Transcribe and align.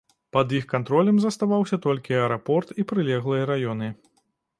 Пад 0.35 0.53
іх 0.59 0.63
кантролем 0.71 1.19
заставаўся 1.25 1.79
толькі 1.85 2.17
аэрапорт 2.21 2.73
і 2.85 2.87
прылеглыя 2.93 3.43
раёны. 3.51 3.91